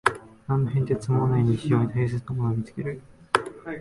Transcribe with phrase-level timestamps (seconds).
[0.47, 3.03] 何の変哲もない日常に大切なものを見つける